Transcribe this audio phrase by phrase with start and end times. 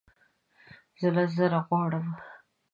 [0.99, 2.05] زه لس زره غواړم